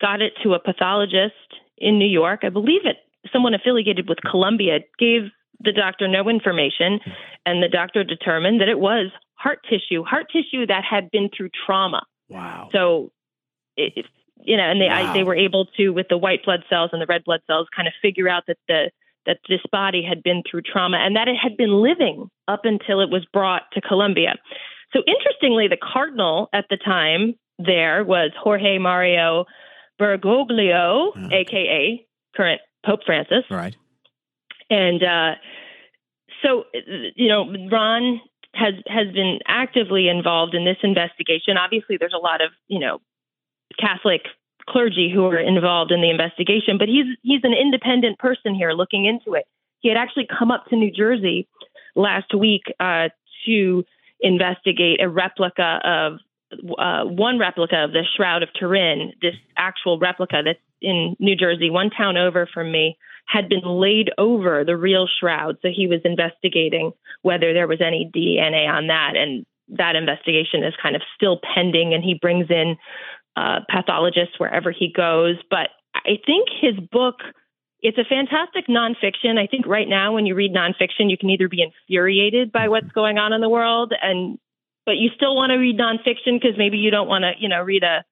[0.00, 1.34] got it to a pathologist
[1.78, 2.40] in New York.
[2.42, 2.96] I believe it
[3.32, 5.30] someone affiliated with Columbia gave
[5.62, 7.00] the doctor no information,
[7.44, 11.50] and the doctor determined that it was heart tissue, heart tissue that had been through
[11.66, 12.02] trauma.
[12.28, 12.70] Wow.
[12.72, 13.12] So,
[13.76, 14.06] it,
[14.44, 15.10] you know, and they wow.
[15.10, 17.68] I, they were able to, with the white blood cells and the red blood cells,
[17.74, 18.90] kind of figure out that the
[19.26, 23.00] that this body had been through trauma and that it had been living up until
[23.00, 24.36] it was brought to Columbia.
[24.92, 29.44] So, interestingly, the cardinal at the time there was Jorge Mario
[30.00, 33.44] Bergoglio, aka current Pope Francis.
[33.50, 33.76] Right.
[34.70, 35.34] And uh,
[36.42, 36.64] so,
[37.14, 38.20] you know, Ron
[38.54, 41.56] has has been actively involved in this investigation.
[41.56, 43.00] Obviously, there's a lot of you know
[43.78, 44.22] Catholic
[44.68, 49.04] clergy who are involved in the investigation, but he's he's an independent person here looking
[49.04, 49.46] into it.
[49.80, 51.48] He had actually come up to New Jersey
[51.96, 53.08] last week uh,
[53.46, 53.84] to
[54.20, 56.18] investigate a replica of
[56.78, 61.70] uh, one replica of the Shroud of Turin, this actual replica that's in New Jersey,
[61.70, 65.56] one town over from me, had been laid over the real shroud.
[65.62, 69.12] So he was investigating whether there was any DNA on that.
[69.16, 71.94] And that investigation is kind of still pending.
[71.94, 72.76] And he brings in
[73.36, 75.36] uh, pathologists wherever he goes.
[75.50, 77.16] But I think his book.
[77.82, 79.38] It's a fantastic nonfiction.
[79.38, 82.92] I think right now, when you read nonfiction, you can either be infuriated by what's
[82.92, 84.38] going on in the world and
[84.86, 87.62] but you still want to read nonfiction because maybe you don't want to, you know,
[87.62, 88.04] read a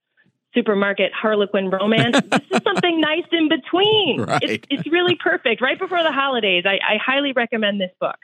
[0.54, 2.20] supermarket harlequin romance.
[2.30, 4.20] this is something nice in between.
[4.20, 4.42] Right.
[4.42, 5.60] It's, it's really perfect.
[5.60, 8.16] Right before the holidays, I, I highly recommend this book.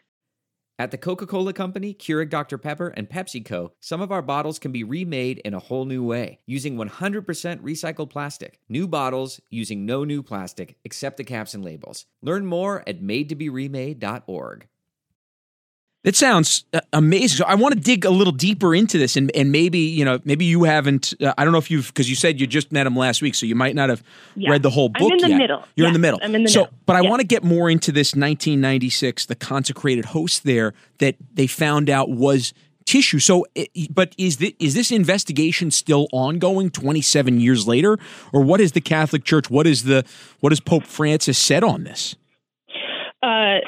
[0.76, 2.58] At the Coca Cola Company, Keurig Dr.
[2.58, 6.40] Pepper, and PepsiCo, some of our bottles can be remade in a whole new way
[6.46, 7.24] using 100%
[7.60, 8.58] recycled plastic.
[8.68, 12.06] New bottles using no new plastic except the caps and labels.
[12.22, 14.66] Learn more at madetoberemade.org.
[16.04, 17.38] It sounds uh, amazing.
[17.38, 20.20] So I want to dig a little deeper into this, and, and maybe you know,
[20.24, 21.14] maybe you haven't.
[21.20, 23.34] Uh, I don't know if you've because you said you just met him last week,
[23.34, 24.02] so you might not have
[24.36, 24.50] yeah.
[24.50, 25.10] read the whole book.
[25.10, 25.38] I'm in the yet.
[25.38, 25.64] middle.
[25.76, 26.20] You're yeah, in the middle.
[26.22, 26.74] I'm in the so, middle.
[26.84, 31.46] but I want to get more into this 1996, the consecrated host there that they
[31.46, 32.52] found out was
[32.84, 33.18] tissue.
[33.18, 33.46] So,
[33.88, 37.98] but is this, is this investigation still ongoing 27 years later,
[38.30, 39.48] or what is the Catholic Church?
[39.48, 40.04] What is the
[40.40, 42.14] what has Pope Francis said on this?
[43.22, 43.60] Uh,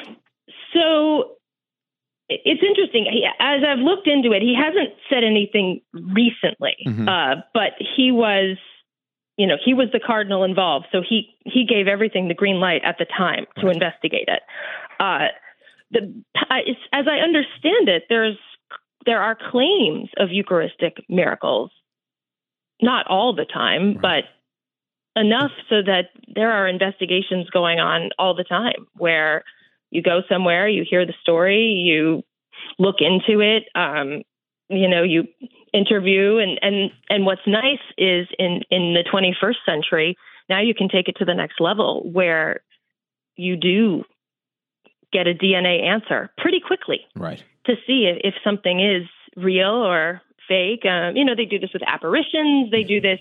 [0.75, 1.36] so
[2.29, 3.07] it's interesting.
[3.11, 7.09] He, as I've looked into it, he hasn't said anything recently, mm-hmm.
[7.09, 8.57] uh, but he was,
[9.37, 12.83] you know, he was the cardinal involved, so he he gave everything the green light
[12.85, 14.43] at the time to investigate it.
[14.99, 15.29] Uh,
[15.93, 16.23] the
[16.93, 18.39] as I understand it, there's
[19.05, 21.71] there are claims of Eucharistic miracles,
[22.83, 24.25] not all the time, right.
[25.15, 29.45] but enough so that there are investigations going on all the time where
[29.97, 32.23] you go somewhere, you hear the story, you
[32.79, 34.23] look into it, um,
[34.69, 35.25] you know, you
[35.73, 40.17] interview, and and and what's nice is in in the 21st century
[40.49, 42.61] now you can take it to the next level where
[43.37, 44.05] you do
[45.13, 47.43] get a DNA answer pretty quickly, right?
[47.67, 50.85] To see if, if something is real or fake.
[50.85, 53.21] Um, you know, they do this with apparitions, they do this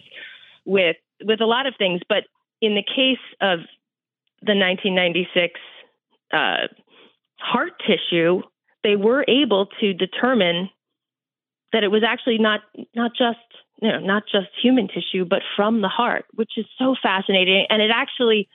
[0.65, 2.25] with with a lot of things, but
[2.61, 3.59] in the case of
[4.41, 5.59] the 1996
[6.31, 6.67] uh,
[7.39, 8.41] heart tissue,
[8.83, 10.69] they were able to determine
[11.73, 12.61] that it was actually not
[12.95, 13.39] not just
[13.81, 17.81] you know not just human tissue, but from the heart, which is so fascinating, and
[17.81, 18.47] it actually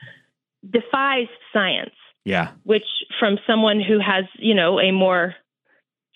[0.68, 1.94] defies science.
[2.24, 2.84] Yeah, which
[3.18, 5.34] from someone who has you know a more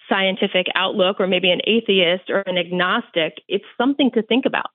[0.08, 4.66] scientific outlook or maybe an atheist or an agnostic, it's something to think about.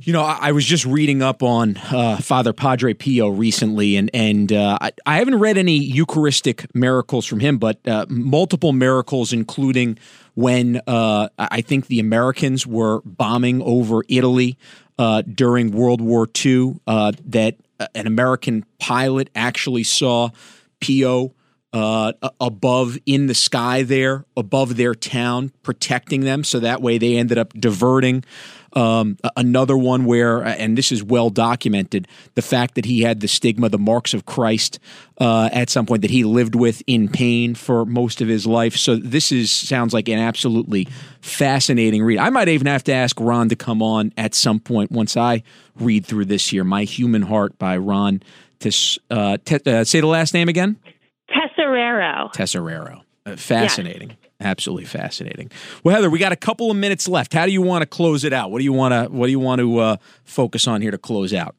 [0.00, 4.10] You know, I, I was just reading up on uh, Father Padre Pio recently, and
[4.14, 9.32] and uh, I, I, haven't read any Eucharistic miracles from him, but uh, multiple miracles,
[9.32, 9.98] including
[10.34, 14.56] when uh, I think the Americans were bombing over Italy
[14.98, 17.56] uh, during World War II, uh, that
[17.94, 20.30] an American pilot actually saw
[20.80, 21.34] Pio
[21.74, 26.44] uh, above in the sky there, above their town, protecting them.
[26.44, 28.24] So that way they ended up diverting.
[28.74, 33.28] Um, another one where, and this is well documented, the fact that he had the
[33.28, 34.78] stigma, the marks of Christ
[35.18, 38.76] uh, at some point that he lived with in pain for most of his life.
[38.76, 40.86] So this is sounds like an absolutely
[41.20, 42.18] fascinating read.
[42.18, 45.42] I might even have to ask Ron to come on at some point once I
[45.74, 48.22] read through this here, My Human Heart by Ron.
[48.60, 48.70] To
[49.10, 50.78] uh, uh, say the last name again.
[51.30, 52.32] Tesoriero.
[52.32, 53.02] Tesserero.
[53.26, 54.10] Uh, fascinating.
[54.10, 54.18] Yes.
[54.40, 55.50] Absolutely fascinating.
[55.82, 57.32] Well, Heather, we got a couple of minutes left.
[57.32, 58.50] How do you want to close it out?
[58.50, 60.98] What do you want to What do you want to uh, focus on here to
[60.98, 61.54] close out?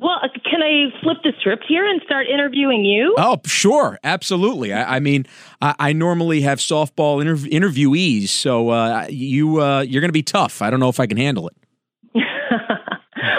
[0.00, 3.14] Well, uh, can I flip the script here and start interviewing you?
[3.18, 4.72] Oh, sure, absolutely.
[4.72, 5.26] I, I mean,
[5.60, 10.22] I, I, normally have softball interv- interviewees, so uh, you uh, you're going to be
[10.22, 10.62] tough.
[10.62, 11.56] I don't know if I can handle it.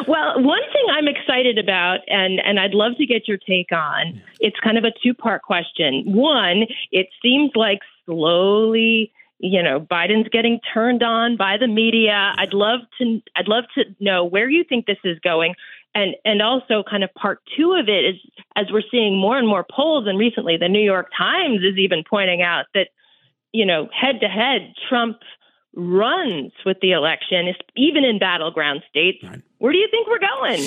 [0.07, 0.59] well, one
[0.99, 4.21] I'm excited about, and and I'd love to get your take on.
[4.41, 6.03] It's kind of a two part question.
[6.05, 12.33] One, it seems like slowly you know Biden's getting turned on by the media.
[12.37, 15.55] I'd love to I'd love to know where you think this is going
[15.95, 18.15] and and also kind of part two of it is
[18.57, 22.03] as we're seeing more and more polls and recently the New York Times is even
[22.07, 22.89] pointing out that
[23.53, 25.19] you know head to head Trump
[25.75, 29.41] runs with the election even in battleground states right.
[29.59, 30.65] where do you think we're going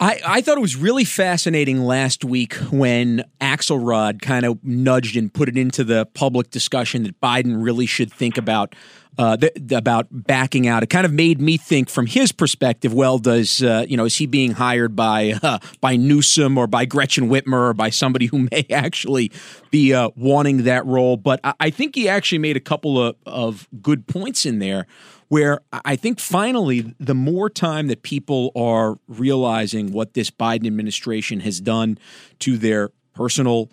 [0.00, 5.32] I, I thought it was really fascinating last week when Axelrod kind of nudged and
[5.32, 8.76] put it into the public discussion that Biden really should think about
[9.16, 10.82] uh, th- about backing out.
[10.82, 14.16] It kind of made me think, from his perspective, well, does uh, you know is
[14.16, 18.38] he being hired by uh, by Newsom or by Gretchen Whitmer or by somebody who
[18.52, 19.30] may actually
[19.70, 21.16] be uh, wanting that role?
[21.16, 24.86] But I-, I think he actually made a couple of, of good points in there
[25.28, 31.40] where I think finally, the more time that people are realizing what this Biden administration
[31.40, 31.98] has done
[32.40, 33.70] to their personal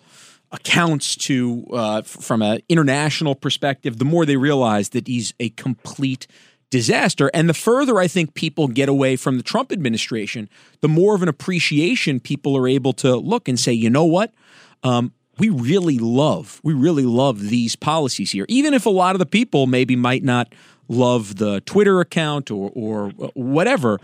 [0.52, 6.26] accounts to uh, from an international perspective, the more they realize that he's a complete
[6.70, 7.30] disaster.
[7.32, 10.48] And the further I think people get away from the Trump administration,
[10.80, 14.32] the more of an appreciation people are able to look and say, you know what?
[14.82, 18.46] Um, we really love, we really love these policies here.
[18.48, 20.54] Even if a lot of the people maybe might not
[20.88, 23.98] love the Twitter account or, or whatever,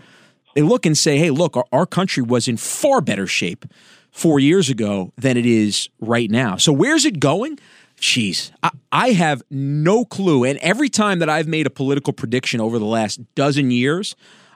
[0.53, 3.65] they look and say, hey, look, our, our country was in far better shape
[4.13, 6.55] four years ago than it is right now.
[6.55, 7.59] So where's it going?
[7.97, 10.43] Jeez, I, I, have no clue.
[10.43, 14.15] And every time that I've made a political prediction over the last dozen years,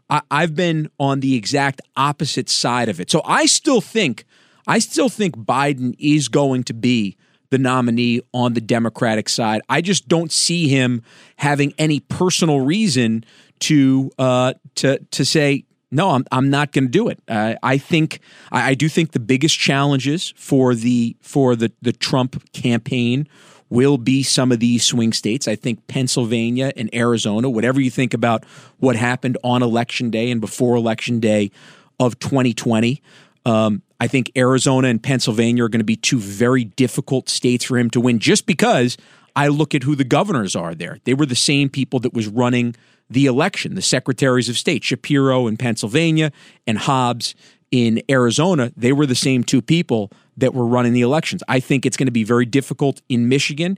[0.10, 3.10] I, I've been on the exact opposite side of it.
[3.10, 4.26] So I still think,
[4.68, 7.18] I still think Biden is going to be
[7.50, 9.62] the nominee on the Democratic side.
[9.70, 11.02] I just don't see him
[11.38, 13.24] having any personal reason
[13.60, 17.22] to uh, to to say no, I'm I'm not going to do it.
[17.28, 18.20] Uh, I think
[18.52, 23.28] I, I, do think the biggest challenges for the for the the Trump campaign
[23.70, 25.48] will be some of these swing states.
[25.48, 28.46] I think Pennsylvania and Arizona, whatever you think about
[28.80, 31.52] what happened on election day and before election day
[32.00, 33.02] of 2020.
[33.46, 37.78] Um, I think Arizona and Pennsylvania are going to be two very difficult states for
[37.78, 38.98] him to win just because
[39.36, 41.00] I look at who the governors are there.
[41.06, 42.76] They were the same people that was running
[43.10, 46.32] the election, the secretaries of state, Shapiro in Pennsylvania
[46.66, 47.36] and Hobbs
[47.72, 51.44] in Arizona, they were the same two people that were running the elections.
[51.48, 53.78] I think it's going to be very difficult in Michigan.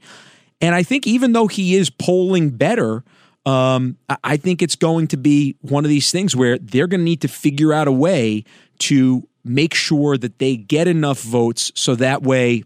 [0.62, 3.04] And I think even though he is polling better,
[3.46, 7.06] um, I think it's going to be one of these things where they're going to
[7.06, 8.44] need to figure out a way
[8.80, 12.64] to make sure that they get enough votes so that way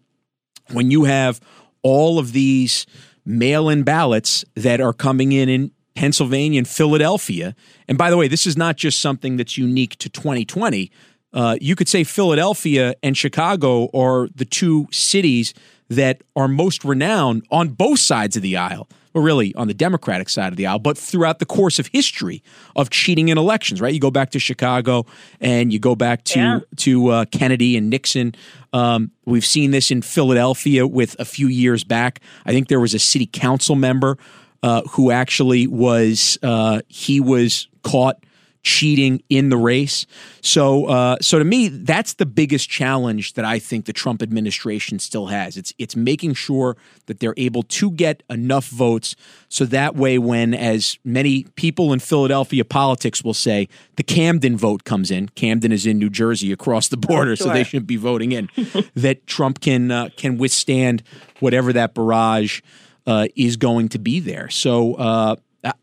[0.71, 1.39] when you have
[1.83, 2.85] all of these
[3.25, 7.55] mail in ballots that are coming in in Pennsylvania and Philadelphia.
[7.87, 10.91] And by the way, this is not just something that's unique to 2020.
[11.33, 15.53] Uh, you could say Philadelphia and Chicago are the two cities
[15.89, 20.27] that are most renowned on both sides of the aisle or really on the Democratic
[20.27, 22.41] side of the aisle, but throughout the course of history
[22.75, 23.93] of cheating in elections, right?
[23.93, 25.05] You go back to Chicago
[25.39, 26.59] and you go back to yeah.
[26.77, 28.33] to uh, Kennedy and Nixon.
[28.71, 32.21] Um, we've seen this in Philadelphia with a few years back.
[32.45, 34.17] I think there was a city council member
[34.63, 38.23] uh, who actually was uh, he was caught
[38.63, 40.07] cheating in the race.
[40.41, 44.99] So, uh, so to me, that's the biggest challenge that I think the Trump administration
[44.99, 45.57] still has.
[45.57, 49.15] It's it's making sure that they're able to get enough votes
[49.53, 54.83] so that way, when as many people in Philadelphia politics will say, the Camden vote
[54.83, 55.29] comes in.
[55.29, 57.47] Camden is in New Jersey, across the border, oh, sure.
[57.47, 58.49] so they shouldn't be voting in.
[58.95, 61.03] that Trump can uh, can withstand
[61.39, 62.61] whatever that barrage
[63.05, 64.49] uh, is going to be there.
[64.49, 65.35] So uh,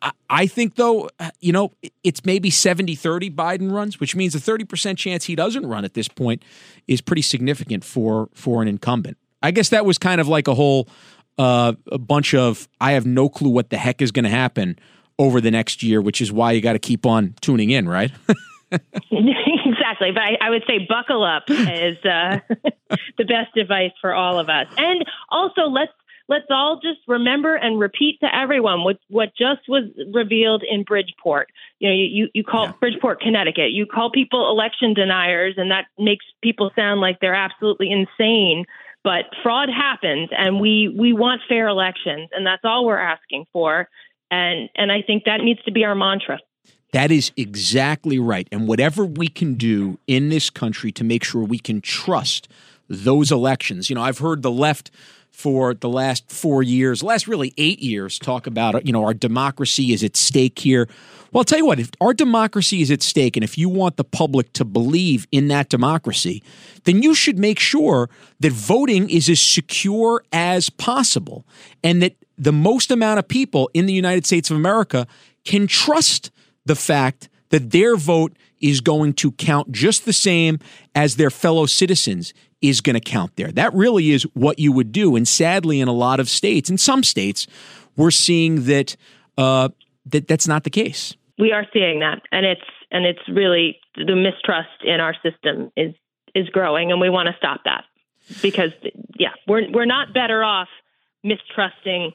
[0.02, 1.08] I, I, think, though,
[1.40, 1.72] you know,
[2.04, 5.94] it's maybe 70 30 Biden runs, which means a 30% chance he doesn't run at
[5.94, 6.42] this point
[6.86, 9.16] is pretty significant for, for an incumbent.
[9.42, 10.88] I guess that was kind of like a whole
[11.38, 14.78] uh, a bunch of I have no clue what the heck is going to happen
[15.18, 18.10] over the next year, which is why you got to keep on tuning in, right?
[18.70, 20.12] exactly.
[20.12, 22.38] But I, I, would say buckle up is uh,
[23.18, 24.66] the best advice for all of us.
[24.76, 25.92] And also, let's
[26.30, 31.50] let's all just remember and repeat to everyone what what just was revealed in Bridgeport.
[31.80, 32.72] You know, you you call yeah.
[32.80, 33.72] Bridgeport, Connecticut.
[33.72, 38.64] You call people election deniers, and that makes people sound like they're absolutely insane.
[39.02, 43.88] But fraud happens, and we we want fair elections, and that's all we're asking for.
[44.30, 46.38] And and I think that needs to be our mantra.
[46.92, 48.48] That is exactly right.
[48.50, 52.48] And whatever we can do in this country to make sure we can trust
[52.88, 53.88] those elections.
[53.88, 54.90] You know, I've heard the left
[55.30, 59.92] for the last four years, last really eight years, talk about, you know, our democracy
[59.92, 60.88] is at stake here.
[61.32, 63.96] Well, I'll tell you what, if our democracy is at stake, and if you want
[63.96, 66.42] the public to believe in that democracy,
[66.84, 68.10] then you should make sure
[68.40, 71.46] that voting is as secure as possible
[71.82, 75.06] and that the most amount of people in the United States of America
[75.44, 76.30] can trust
[76.66, 80.58] the fact that their vote is going to count just the same
[80.94, 83.50] as their fellow citizens is going to count there.
[83.52, 85.16] That really is what you would do.
[85.16, 87.46] And sadly, in a lot of states, in some states,
[87.96, 88.96] we're seeing that
[89.38, 89.70] uh,
[90.06, 91.16] that that's not the case.
[91.38, 95.94] We are seeing that, and it's and it's really the mistrust in our system is
[96.34, 97.84] is growing, and we want to stop that
[98.42, 98.72] because
[99.18, 100.68] yeah, we're we're not better off
[101.24, 102.12] mistrusting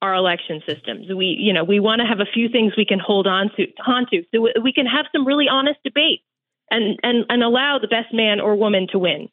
[0.00, 1.06] our election systems.
[1.14, 3.66] We, you know, we want to have a few things we can hold on to,
[3.86, 6.22] on to, so we can have some really honest debate
[6.70, 9.28] and and and allow the best man or woman to win.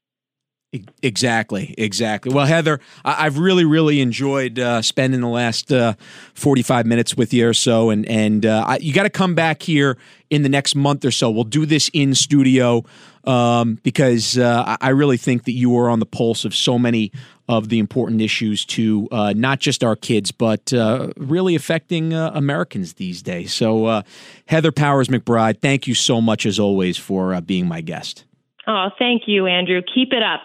[1.01, 2.31] Exactly, exactly.
[2.31, 5.95] Well, Heather, I've really, really enjoyed uh, spending the last uh,
[6.35, 9.63] forty-five minutes with you or so, and and uh, I, you got to come back
[9.63, 9.97] here
[10.29, 11.31] in the next month or so.
[11.31, 12.85] We'll do this in studio
[13.23, 17.11] um, because uh, I really think that you are on the pulse of so many
[17.47, 22.93] of the important issues to uh, not just our kids, but uh, really affecting Americans
[22.93, 23.51] these days.
[23.51, 24.03] So,
[24.45, 28.25] Heather Powers McBride, thank you so much as always for being my guest.
[28.67, 29.81] Oh, thank you, Andrew.
[29.81, 30.41] Keep it up.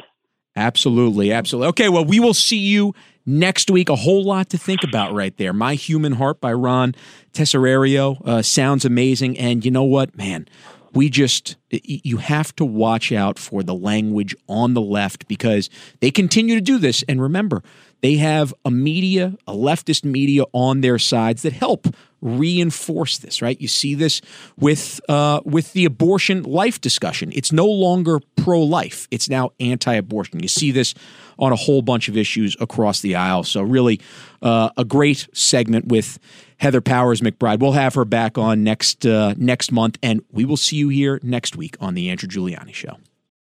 [0.57, 1.69] Absolutely, absolutely.
[1.69, 2.95] Okay, well, we will see you
[3.27, 3.89] next week.
[3.89, 5.53] A whole lot to think about right there.
[5.53, 6.95] My Human Heart by Ron
[7.33, 9.37] Tesoriero uh, sounds amazing.
[9.39, 10.47] And you know what, man?
[10.93, 16.13] We just, you have to watch out for the language on the left because they
[16.13, 17.03] continue to do this.
[17.09, 17.65] And remember,
[18.01, 21.89] they have a media, a leftist media on their sides that help
[22.25, 23.61] reinforce this, right?
[23.61, 24.21] You see this
[24.59, 27.31] with uh, with the abortion life discussion.
[27.33, 30.41] It's no longer pro life; it's now anti-abortion.
[30.41, 30.95] You see this
[31.39, 33.45] on a whole bunch of issues across the aisle.
[33.45, 34.01] So, really,
[34.43, 36.19] uh, a great segment with
[36.57, 37.61] Heather Powers McBride.
[37.61, 41.21] We'll have her back on next uh, next month, and we will see you here
[41.23, 42.97] next week on the Andrew Giuliani Show.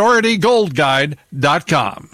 [0.00, 2.08] PriorityGoldGuide.com.